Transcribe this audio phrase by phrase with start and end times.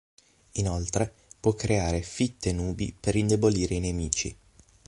[0.53, 4.35] Inoltre può creare fitte nubi per indebolire i nemici.